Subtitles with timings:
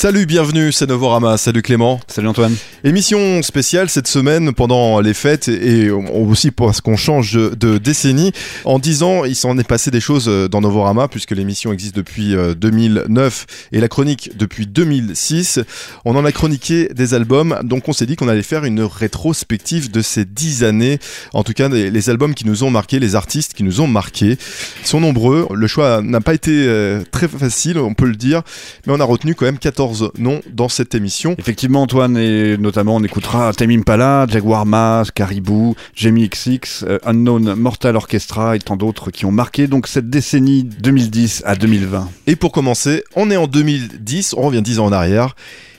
[0.00, 1.36] Salut, bienvenue, c'est Novorama.
[1.36, 2.00] Salut Clément.
[2.06, 2.56] Salut Antoine.
[2.84, 8.32] Émission spéciale cette semaine pendant les fêtes et aussi parce qu'on change de, décennie.
[8.64, 12.34] En 10 ans, il s'en est passé des choses dans Novorama puisque l'émission existe depuis
[12.56, 15.60] 2009 euh, et la chronique depuis 2006.
[16.06, 19.90] On en a chroniqué des albums, donc on s'est dit qu'on allait faire une rétrospective
[19.90, 20.98] de ces 10 années.
[21.34, 24.38] En tout cas, les, albums qui nous ont marqué, les artistes qui nous ont marqué
[24.82, 25.46] sont nombreux.
[25.52, 28.40] Le choix n'a pas été euh, très facile, on peut le dire,
[28.86, 31.34] mais on a retenu quand même 14 noms dans cette émission.
[31.38, 37.54] Effectivement, Antoine, et notamment on écoutera Tame Impala, Jaguar Mask, Caribou, Jamie XX, euh, Unknown
[37.54, 42.08] Mortal Orchestra et tant d'autres qui ont marqué donc cette décennie 2010 à 2020.
[42.26, 45.34] Et pour commencer, on est en 2010, on revient 10 ans en arrière.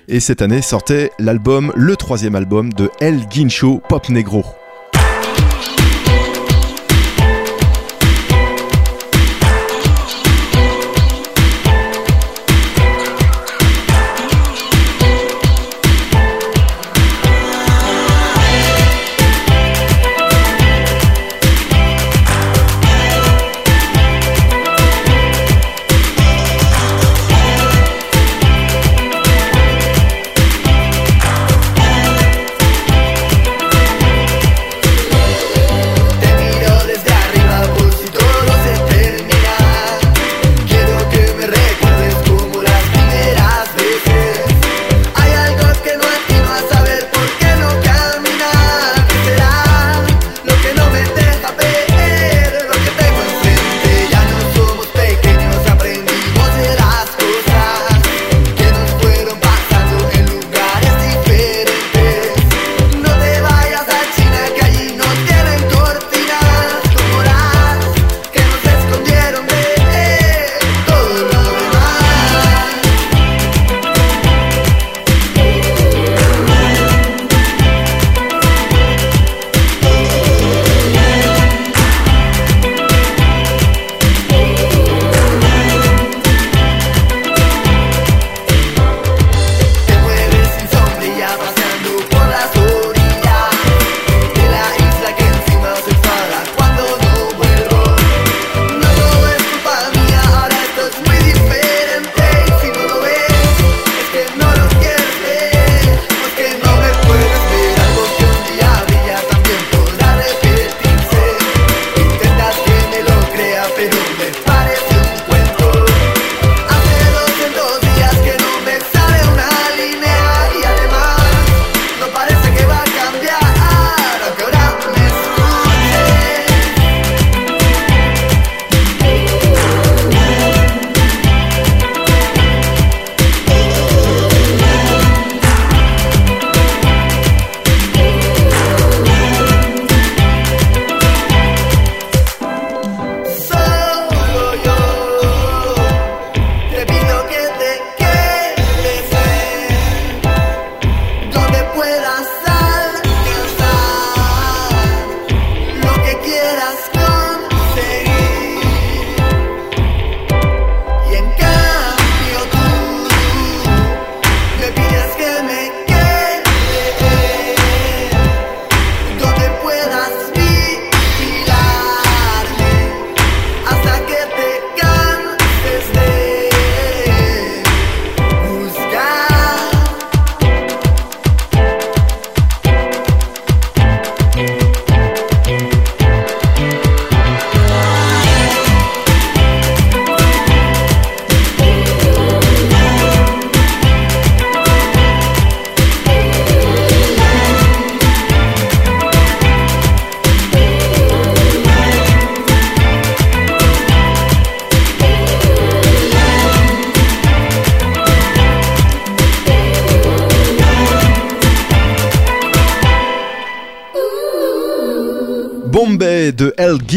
[0.07, 4.43] Et cette année sortait l'album, le troisième album de El Guincho Pop Negro.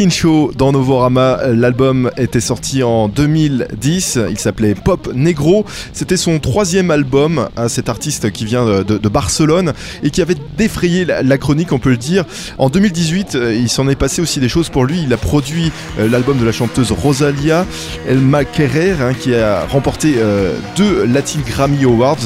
[0.05, 1.39] Guincho dans Novorama.
[1.47, 4.19] L'album était sorti en 2010.
[4.29, 5.65] Il s'appelait Pop Negro.
[5.95, 9.73] C'était son troisième album à cet artiste qui vient de, Barcelone
[10.03, 12.27] et qui avait défrayé la, chronique, on peut le dire.
[12.59, 15.01] En 2018, euh, il s'en est passé aussi des choses pour lui.
[15.03, 17.65] Il a produit euh, l'album de la chanteuse Rosalia
[18.06, 18.21] El
[18.53, 22.19] Querer, hein, qui a remporté euh, deux Latin Grammy Awards.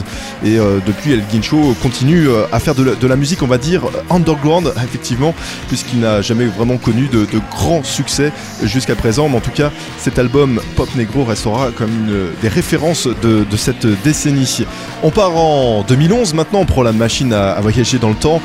[0.45, 5.35] Et depuis, El Guincho continue à faire de la, musique, on va dire, underground, effectivement,
[5.69, 7.41] puisqu'il n'a jamais vraiment connu de, de
[7.83, 8.33] succès
[8.63, 9.29] jusqu'à présent.
[9.29, 13.87] Mais en tout cas, cet album Pop Negro restera comme une des références de, cette
[14.03, 14.65] décennie.
[15.03, 18.41] On part en 2011 maintenant, on prend la machine à, voyager dans le temps.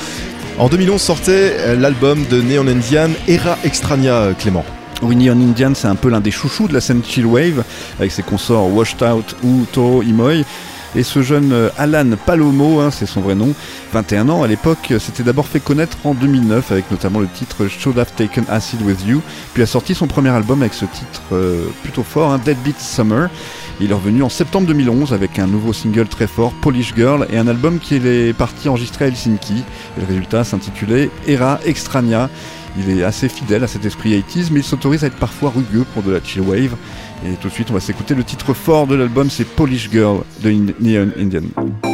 [0.58, 4.66] En 2011 sortait l'album de Neon Indian Era Extraña, Clément.
[5.02, 7.64] Winnie on Indian, c'est un peu l'un des chouchous de la scène chillwave,
[8.00, 10.46] avec ses consorts Washed Out ou Toro Imoy.
[10.96, 13.54] Et ce jeune euh, Alan Palomo, hein, c'est son vrai nom,
[13.94, 17.98] 21 ans à l'époque, s'était d'abord fait connaître en 2009 avec notamment le titre Should
[17.98, 19.22] Have Taken Acid With You,
[19.54, 23.30] puis a sorti son premier album avec ce titre euh, plutôt fort, hein, Deadbeat Summer.
[23.80, 27.38] Il est revenu en septembre 2011 avec un nouveau single très fort, Polish Girl, et
[27.38, 29.64] un album qui est parti enregistrer à Helsinki.
[29.98, 32.30] Et le résultat s'intitulait Era Extraña.
[32.78, 35.86] Il est assez fidèle à cet esprit 80s, mais il s'autorise à être parfois rugueux
[35.94, 36.76] pour de la chill wave.
[37.26, 40.24] Et tout de suite, on va s'écouter le titre fort de l'album, c'est Polish Girl
[40.42, 41.93] de Neon Indian.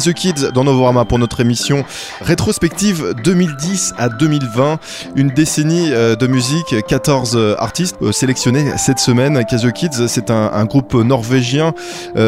[0.00, 1.84] The Kids dans Novorama pour notre émission
[2.22, 4.78] rétrospective 2010 à 2020,
[5.16, 9.44] une décennie euh, de musique, 14 euh, artistes euh, sélectionnés cette semaine.
[9.44, 11.74] The Kids, c'est un, groupe norvégien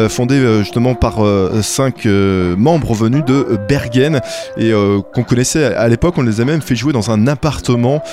[0.09, 1.19] fondé justement par
[1.61, 4.19] cinq membres venus de Bergen
[4.57, 4.73] et
[5.13, 6.15] qu'on connaissait à l'époque.
[6.17, 8.03] On les a même fait jouer dans un appartement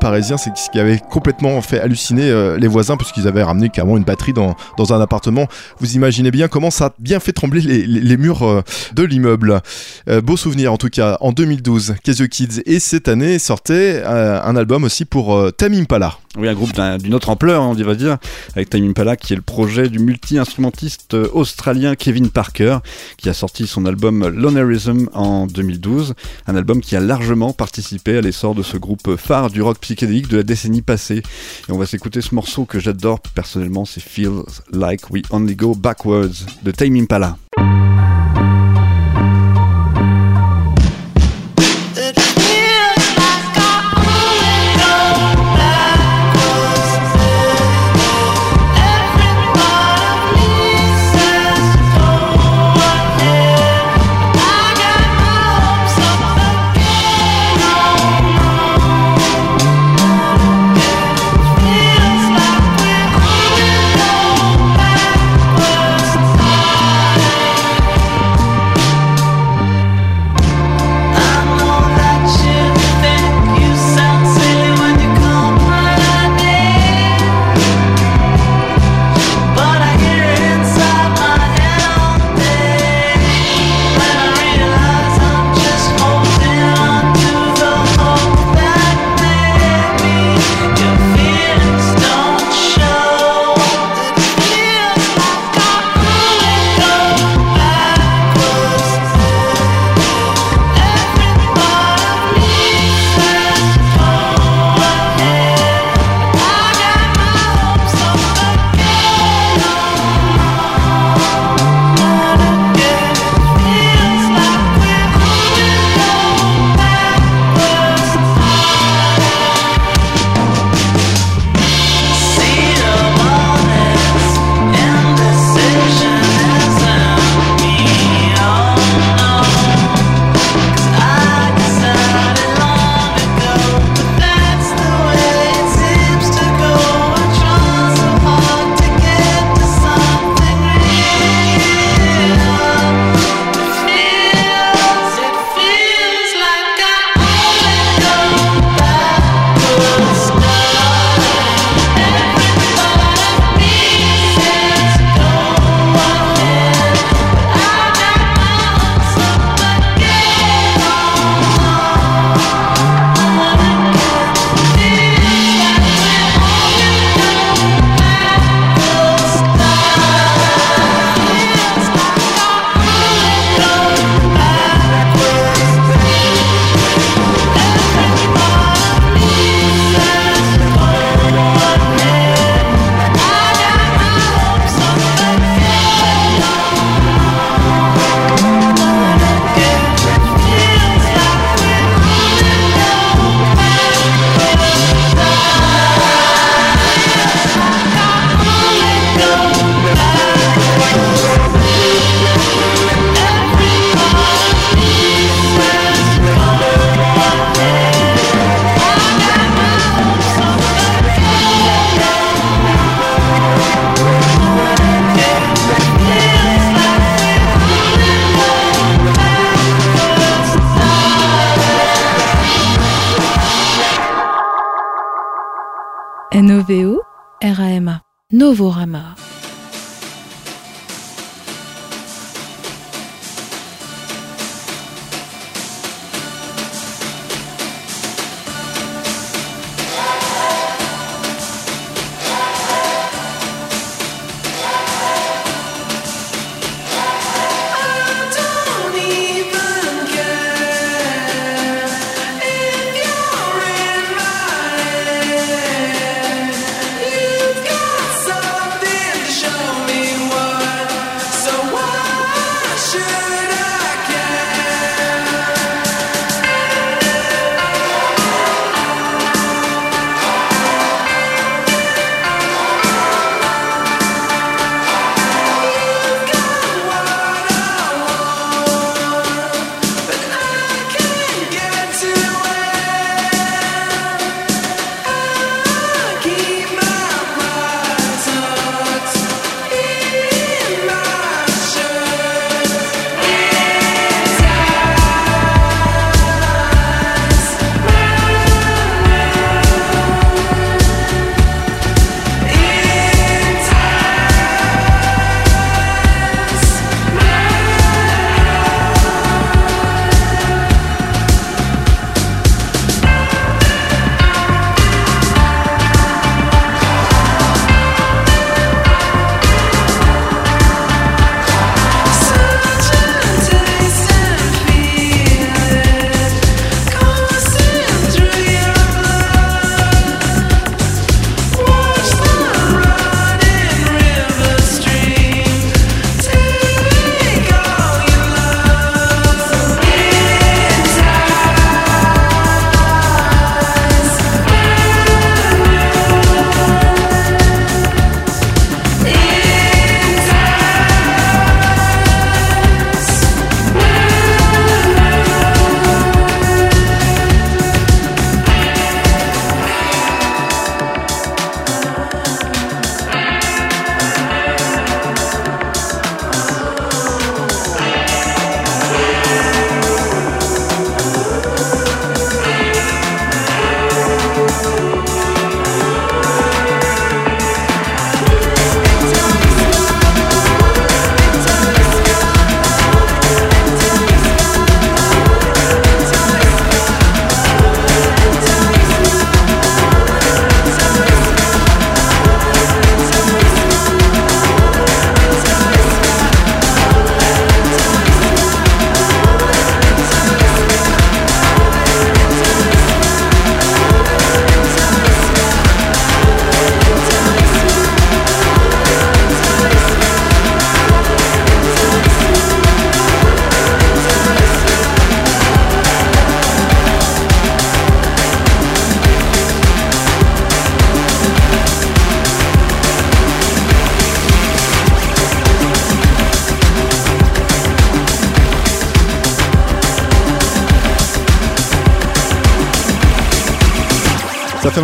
[0.00, 4.04] parisien, c'est ce qui avait complètement fait halluciner les voisins puisqu'ils avaient ramené carrément une
[4.04, 5.46] batterie dans, dans un appartement.
[5.78, 9.60] Vous imaginez bien comment ça a bien fait trembler les, les murs de l'immeuble.
[10.08, 12.62] Euh, beau souvenir en tout cas, en 2012, Casio Kids.
[12.66, 16.18] Et cette année sortait euh, un album aussi pour euh, Tamim Pala.
[16.36, 18.18] Oui, un groupe d'une autre ampleur, on va dire,
[18.54, 22.78] avec Tamim Pala, qui est le projet du multi-instrumentiste australien Kevin Parker,
[23.16, 26.12] qui a sorti son album Lonerism en 2012,
[26.46, 30.28] un album qui a largement participé à l'essor de ce groupe phare du rock psychédélique
[30.28, 31.22] de la décennie passée.
[31.68, 35.74] Et on va s'écouter ce morceau que j'adore personnellement, c'est Feels Like We Only Go
[35.74, 37.38] Backwards de Tamim Pala.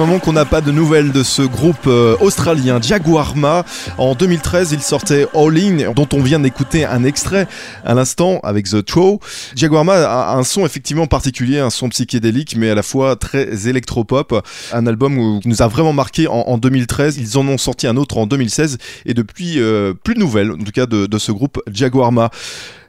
[0.06, 3.64] Moment qu'on n'a pas de nouvelles de ce groupe euh, australien Jaguarma.
[3.98, 7.46] En 2013, il sortait All In, dont on vient d'écouter un extrait
[7.84, 9.20] à l'instant avec The Throw.
[9.54, 14.44] Jaguarma a un son effectivement particulier, un son psychédélique, mais à la fois très électropop.
[14.72, 17.18] Un album qui nous a vraiment marqué en, 2013.
[17.18, 20.58] Ils en ont sorti un autre en 2016 et depuis euh, plus de nouvelles, en
[20.58, 22.30] tout cas de, de ce groupe Jaguarma.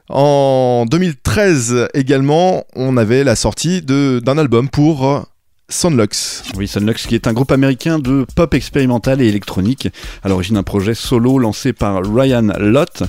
[0.09, 5.27] En 2013 également, on avait la sortie d'un album pour
[5.69, 6.43] Sunlux.
[6.55, 9.87] Oui, Sunlux qui est un groupe américain de pop expérimental et électronique,
[10.21, 13.03] à l'origine d'un projet solo lancé par Ryan Lott.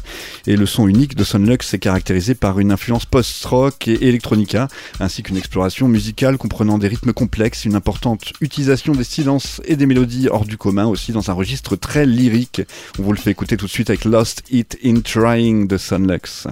[0.47, 4.69] Et le son unique de Sunlux est caractérisé par une influence post-rock et electronica,
[5.01, 9.87] ainsi qu'une exploration musicale comprenant des rythmes complexes, une importante utilisation des silences et des
[9.87, 12.62] mélodies hors du commun aussi dans un registre très lyrique.
[12.99, 16.47] On vous le fait écouter tout de suite avec Lost It in Trying de Sunlux.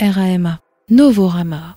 [0.00, 0.58] R-A-M-A.
[0.90, 1.76] Novorama.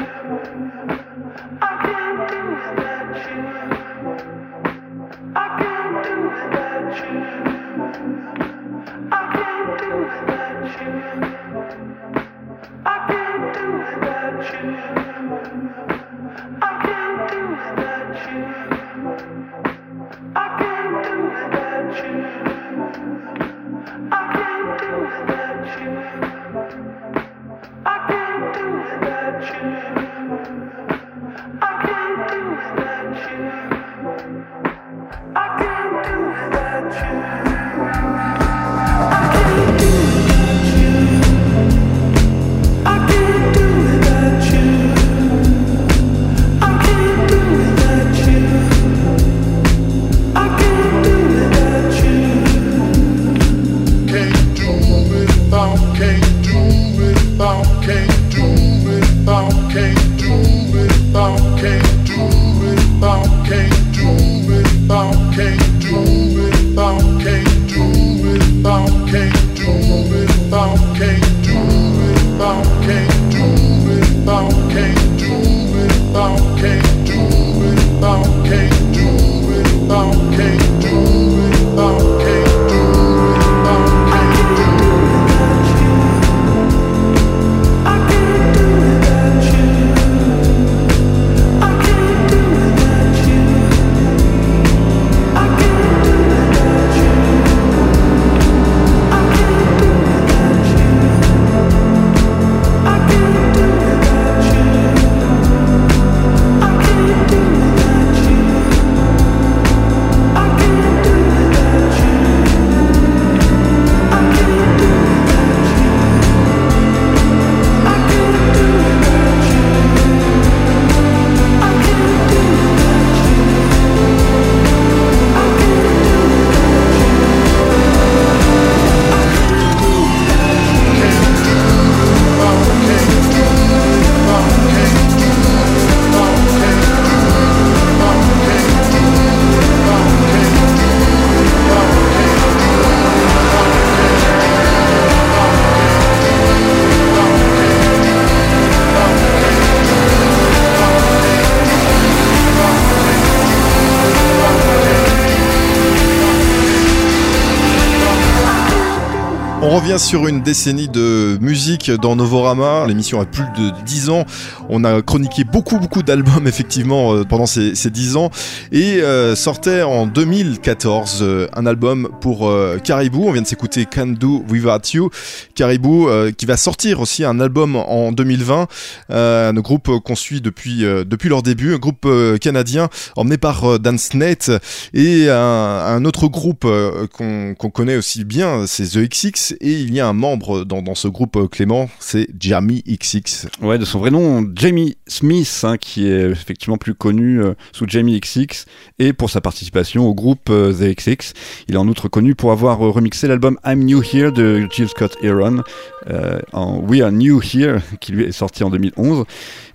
[159.91, 162.85] revient sur une décennie de musique dans Novorama.
[162.87, 164.25] L'émission a plus de 10 ans.
[164.73, 168.31] On a chroniqué beaucoup, beaucoup d'albums, effectivement, euh, pendant ces, ces 10 ans.
[168.71, 172.49] Et euh, sortait en 2014 euh, un album pour
[172.83, 173.25] Caribou.
[173.27, 175.09] On vient de s'écouter Can Do Without You.
[175.55, 176.07] Caribou,
[176.37, 178.67] qui va sortir aussi un album en 2020.
[179.09, 181.73] Euh, un groupe qu'on suit depuis, depuis leur début.
[181.73, 182.07] Un groupe
[182.39, 184.51] canadien emmené par Dan Snate.
[184.93, 186.65] Et un, autre groupe
[187.11, 189.55] qu'on connaît aussi bien, c'est The XX.
[189.59, 193.47] Et il y a un membre dans, dans ce groupe, Clément, c'est Jamie XX.
[193.61, 197.85] Ouais, de son vrai nom, Jamie Smith, hein, qui est effectivement plus connu euh, sous
[197.87, 198.67] Jamie XX,
[198.99, 201.33] et pour sa participation au groupe euh, The XX.
[201.67, 204.89] Il est en outre connu pour avoir euh, remixé l'album I'm New Here de Jill
[204.89, 205.63] Scott Heron
[206.11, 209.25] euh, en We Are New Here, qui lui est sorti en 2011.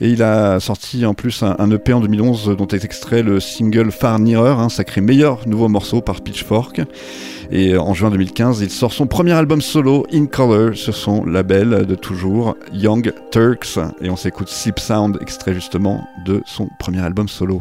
[0.00, 3.90] Et il a sorti en plus un, EP en 2011 dont est extrait le single
[3.90, 6.82] Far Nearer, un sacré meilleur nouveau morceau par Pitchfork.
[7.50, 11.86] Et en juin 2015, il sort son premier album solo, In Color, sur son label
[11.86, 13.78] de toujours, Young Turks.
[14.00, 17.60] Et on s'écoute Sound, extrait justement de son premier album solo.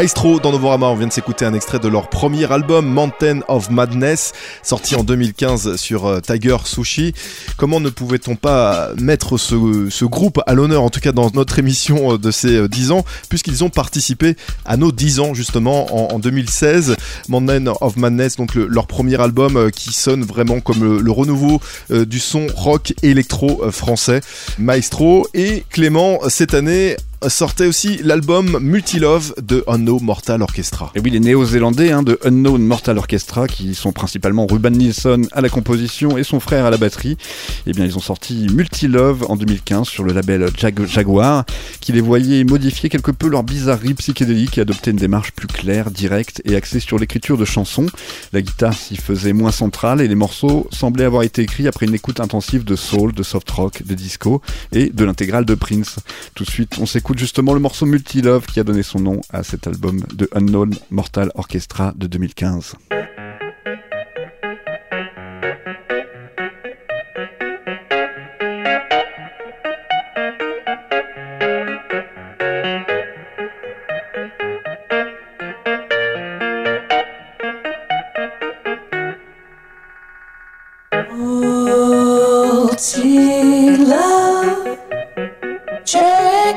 [0.00, 3.68] Maestro dans Novorama, on vient de s'écouter un extrait de leur premier album Mountain of
[3.68, 4.32] Madness,
[4.62, 7.12] sorti en 2015 sur euh, Tiger Sushi.
[7.60, 12.14] Comment ne pouvait-on pas mettre ce, groupe à l'honneur, en tout cas dans notre émission
[12.14, 14.34] euh, de ces euh, 10 ans, puisqu'ils ont participé
[14.64, 16.96] à nos 10 ans justement en, en 2016.
[17.28, 21.60] Mountain of Madness, donc le- leur premier album euh, qui sonne vraiment comme le, renouveau
[21.90, 24.22] euh, du son rock électro euh, français.
[24.58, 26.96] Maestro et Clément, cette année,
[27.28, 30.90] sortait aussi l'album Multilove de Unknown Mortal Orchestra.
[30.94, 35.42] Et oui, les néo-zélandais hein, de Unknown Mortal Orchestra, qui sont principalement Ruben Nilsson à
[35.42, 37.18] la composition et son frère à la batterie,
[37.66, 41.44] eh bien, ils ont sorti Multilove en 2015 sur le label Jag- Jaguar,
[41.80, 45.90] qui les voyait modifier quelque peu leur bizarrerie psychédélique et adopter une démarche plus claire,
[45.90, 47.86] directe et axée sur l'écriture de chansons.
[48.32, 51.94] La guitare s'y faisait moins centrale et les morceaux semblaient avoir été écrits après une
[51.94, 54.40] écoute intensive de soul, de soft rock, de disco
[54.72, 55.96] et de l'intégrale de Prince.
[56.34, 59.42] Tout de suite, on s'écoute justement le morceau Multilove qui a donné son nom à
[59.42, 62.74] cet album de Unknown Mortal Orchestra de 2015.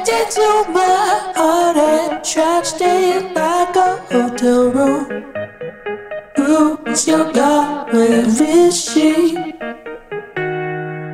[0.05, 5.05] Checked into my heart and trashed it like a hotel room.
[6.35, 7.93] Who is your God?
[7.93, 9.35] Where is she?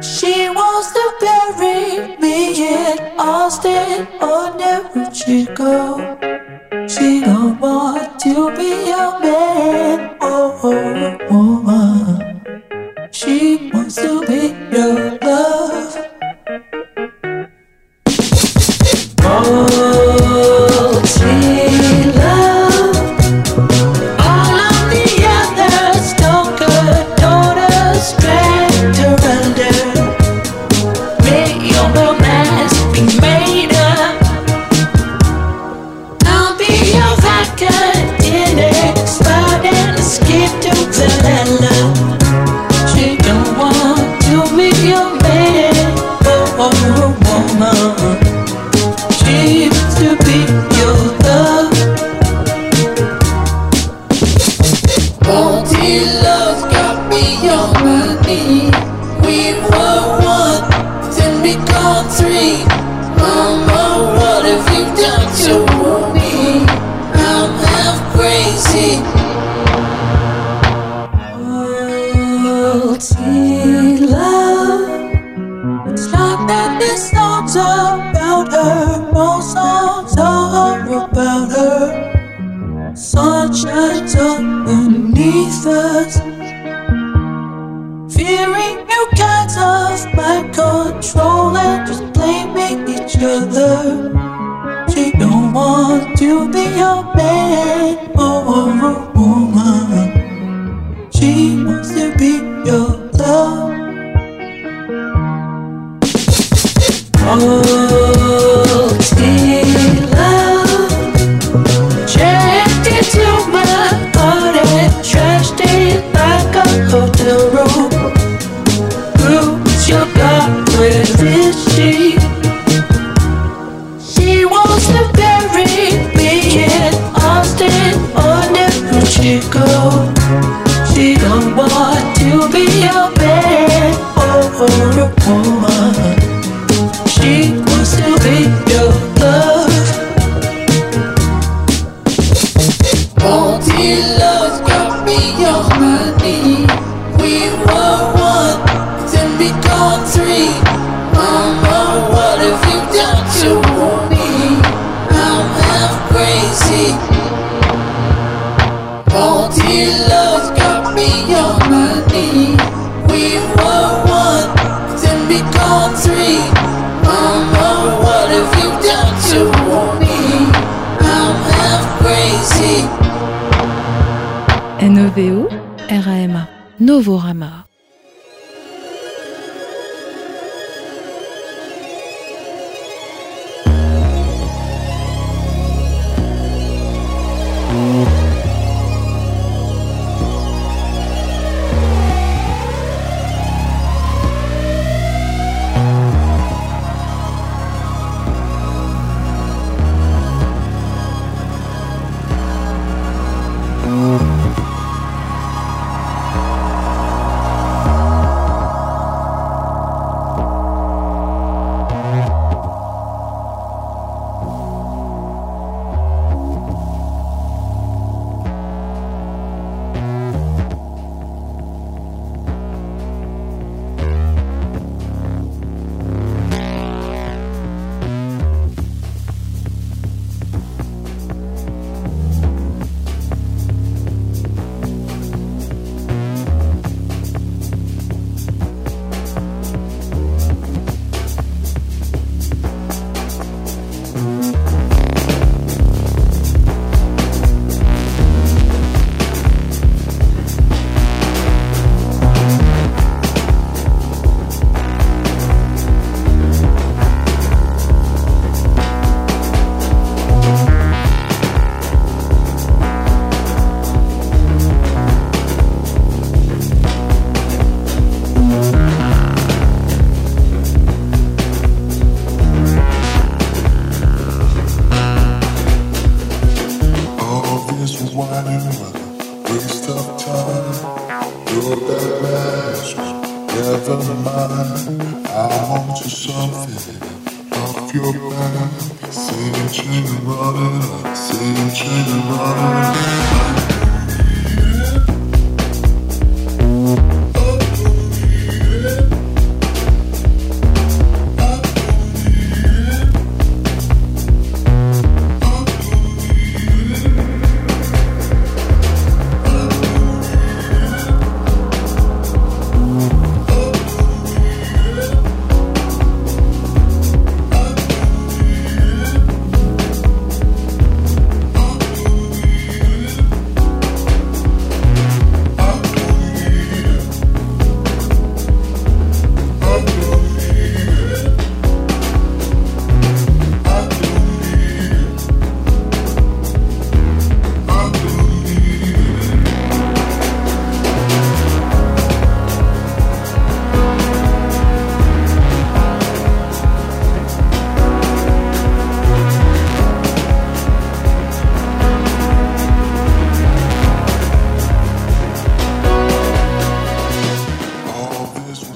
[0.01, 2.37] She wants to bury me
[2.67, 6.17] in Austin or New Chico.
[6.87, 12.41] She don't want to be a man or a woman.
[13.11, 15.18] She wants to be your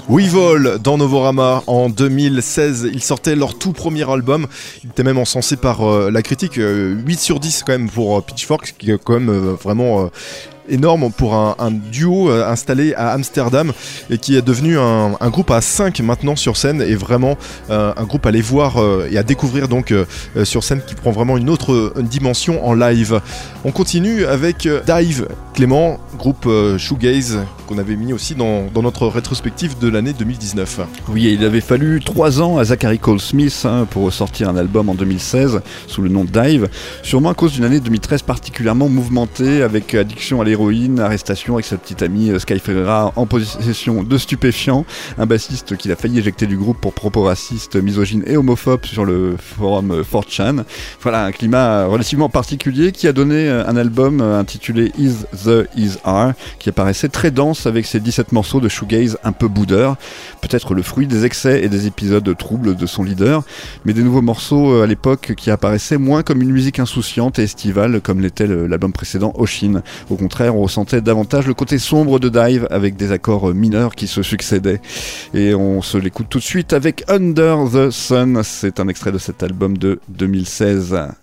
[0.10, 2.89] Weevil dans Novorama en 2016.
[2.93, 4.47] Ils sortaient leur tout premier album.
[4.84, 6.58] Il était même encensé par euh, la critique.
[6.58, 10.04] euh, 8 sur 10 quand même pour euh, Pitchfork, qui est quand même euh, vraiment
[10.04, 10.08] euh,
[10.70, 13.72] énorme pour un, duo euh, installé à Amsterdam
[14.09, 17.38] et qui est devenu un, groupe à 5 maintenant sur scène et vraiment
[17.70, 19.93] euh, un groupe à aller voir euh, et à découvrir donc
[20.43, 23.22] sur scène qui prend vraiment une autre dimension en live.
[23.66, 26.47] On continue avec Dive Clément, groupe
[26.78, 30.82] shoegaze qu'on avait mis aussi dans, dans notre rétrospective de l'année 2019.
[31.09, 34.89] Oui, il avait fallu trois ans à Zachary Cole Smith hein, pour sortir un album
[34.89, 36.70] en 2016 sous le nom Dive,
[37.03, 41.78] sûrement à cause d'une année 2013 particulièrement mouvementée avec addiction à l'héroïne, arrestation avec sa
[41.78, 44.86] petite amie euh, Sky Ferreira en possession de stupéfiants,
[45.18, 49.04] un bassiste qu'il a failli éjecter du groupe pour propos racistes, misogynes et homophobes sur
[49.04, 50.64] le forum euh, 4chan.
[51.01, 55.68] Voilà, un climat relativement particulier qui a donné euh, un album euh, intitulé Is the
[55.76, 59.95] Is Are qui apparaissait très dense avec ses 17 morceaux de shoegaze un peu boudeur,
[60.41, 63.43] peut-être le fruit des excès et des épisodes troubles de son leader,
[63.86, 67.43] mais des nouveaux morceaux euh, à l'époque qui apparaissaient moins comme une musique insouciante et
[67.43, 69.82] estivale comme l'était l'album précédent Oshin.
[70.10, 73.96] Au contraire, on ressentait davantage le côté sombre de Dive avec des accords euh, mineurs
[73.96, 74.82] qui se succédaient.
[75.34, 79.18] Et on se l'écoute tout de suite avec Under the Sun, c'est un extrait de
[79.18, 81.22] cet album de 2016.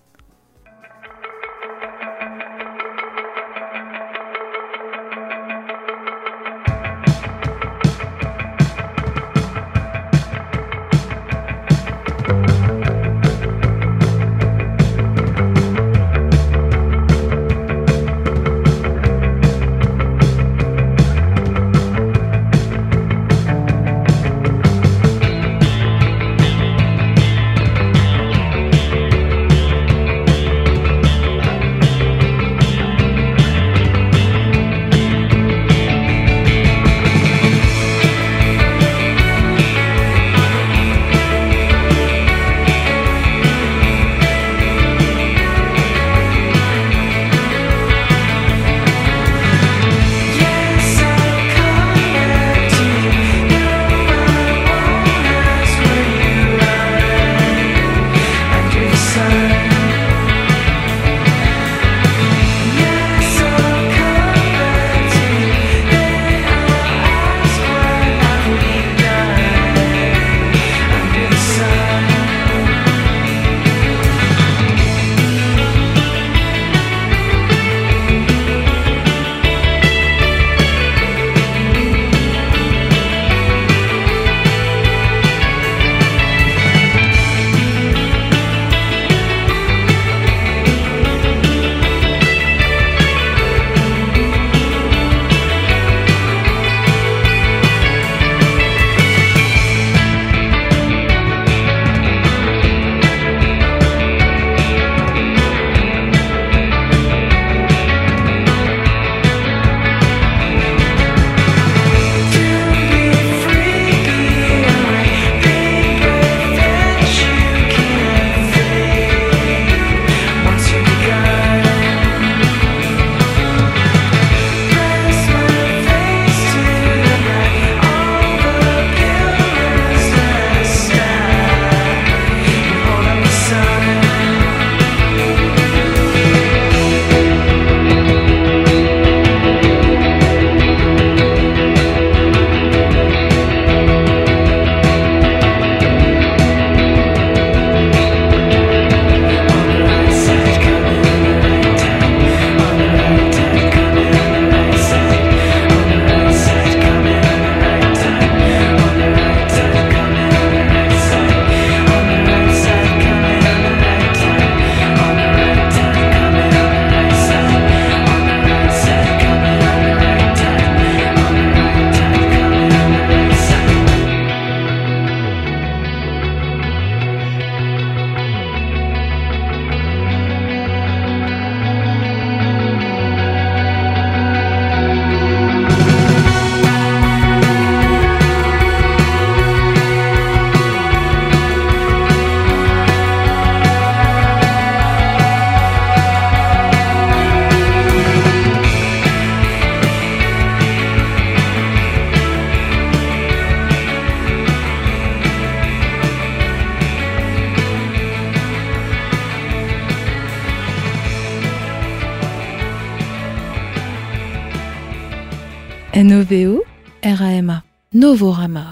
[218.20, 218.69] Novorama.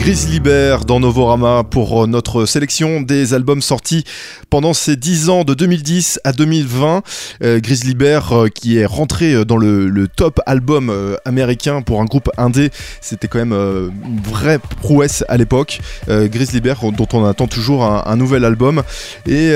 [0.00, 4.06] Grizzly Bear dans Novorama pour euh, notre sélection des albums sortis
[4.48, 7.02] pendant ces 10 ans de 2010 à 2020.
[7.42, 10.92] Euh, Grizzly Bear euh, qui est rentré euh, dans le, top album
[11.24, 12.70] américain pour un groupe indé,
[13.00, 15.80] c'était quand même une vraie prouesse à l'époque.
[16.08, 18.82] Grizzly Bear dont on attend toujours un, nouvel album
[19.26, 19.52] et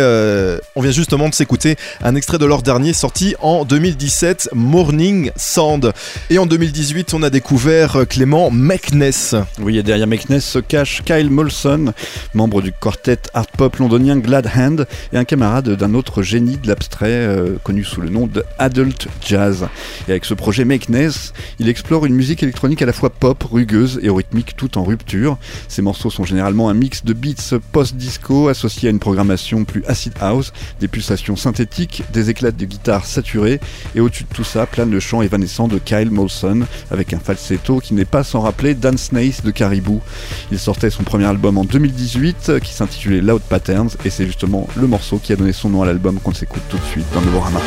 [0.76, 5.92] on vient justement de s'écouter un extrait de leur dernier sorti en 2017, Morning Sand.
[6.30, 9.34] Et en 2018, on a découvert Clément Mekness.
[9.60, 11.92] Oui, et derrière Mekness se cache Kyle Molson,
[12.34, 16.66] membre du quartet art pop londonien Glad Hand et un camarade d'un autre génie de
[16.66, 19.68] l'abstrait euh, connu sous le nom de Adult Jazz.
[20.08, 24.00] Et avec ce projet Makeness, il explore une musique électronique à la fois pop, rugueuse
[24.02, 25.38] et rythmique tout en rupture.
[25.68, 30.14] Ces morceaux sont généralement un mix de beats post-disco associés à une programmation plus acid
[30.20, 33.60] house, des pulsations synthétiques, des éclats de guitare saturés
[33.94, 37.78] et au-dessus de tout ça plane le chant évanescent de Kyle Molson avec un falsetto
[37.78, 40.00] qui n'est pas sans rappeler Dan Snaith de Caribou.
[40.50, 44.86] Il sortait son premier album en 2018 qui s'intitulait Loud Patterns et c'est justement le
[44.86, 47.60] morceau qui a donné son nom à l'album qu'on s'écoute tout de suite dans Novorama.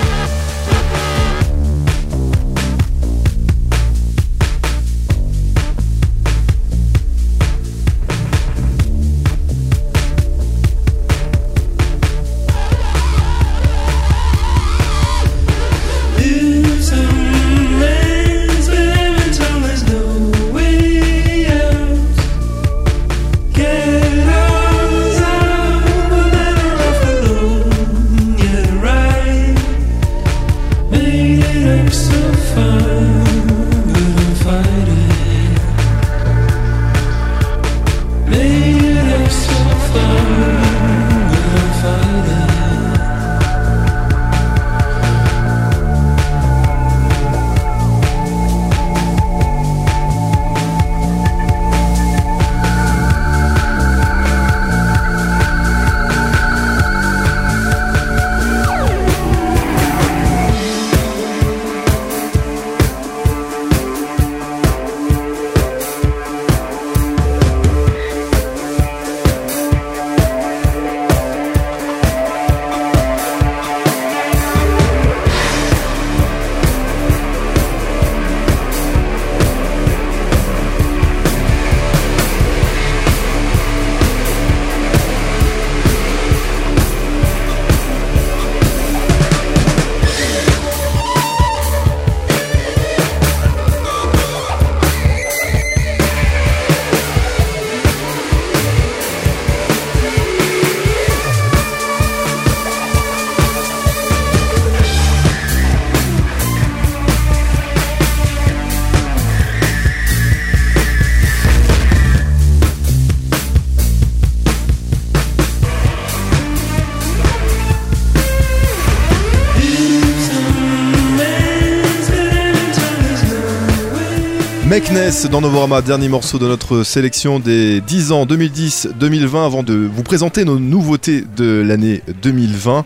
[124.77, 130.03] Mekness dans Novorama, dernier morceau de notre sélection des 10 ans 2010-2020 avant de vous
[130.03, 132.85] présenter nos nouveautés de l'année 2020.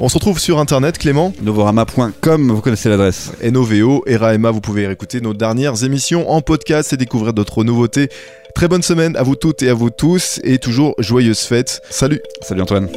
[0.00, 1.32] On se retrouve sur internet, Clément.
[1.40, 3.30] Novorama.com, vous connaissez l'adresse.
[3.40, 8.08] Et et Raema, vous pouvez écouter nos dernières émissions en podcast et découvrir d'autres nouveautés.
[8.56, 11.82] Très bonne semaine à vous toutes et à vous tous et toujours joyeuses fêtes.
[11.88, 12.88] Salut Salut Antoine.